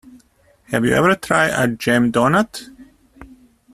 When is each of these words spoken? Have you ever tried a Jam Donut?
Have 0.69 0.83
you 0.83 0.93
ever 0.95 1.13
tried 1.13 1.49
a 1.51 1.75
Jam 1.75 2.11
Donut? 2.11 2.71